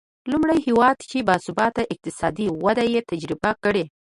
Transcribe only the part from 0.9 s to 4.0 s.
چې با ثباته اقتصادي وده یې تجربه کړې.